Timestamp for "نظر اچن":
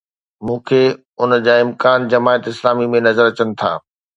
3.09-3.49